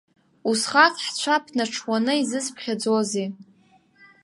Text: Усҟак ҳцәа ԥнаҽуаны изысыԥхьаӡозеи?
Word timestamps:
Усҟак 0.49 0.95
ҳцәа 1.05 1.35
ԥнаҽуаны 1.43 2.13
изысыԥхьаӡозеи? 2.21 3.27